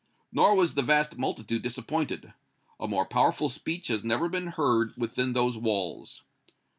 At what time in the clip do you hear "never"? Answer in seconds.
4.03-4.29